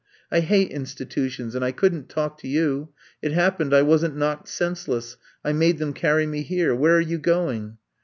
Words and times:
^'I 0.31 0.39
hate 0.39 0.71
institutions 0.71 1.53
and 1.53 1.63
I 1.63 1.71
couldn't 1.71 2.09
talk 2.09 2.39
to 2.39 2.47
you. 2.47 2.89
It 3.21 3.33
happened 3.33 3.71
I 3.71 3.83
wasn't 3.83 4.17
knocked 4.17 4.47
senseless. 4.47 5.15
I 5.45 5.53
made 5.53 5.77
them 5.77 5.93
carry 5.93 6.25
me 6.25 6.41
here. 6.41 6.73
Where 6.73 6.95
are 6.95 6.99
you 6.99 7.19
going?" 7.19 7.77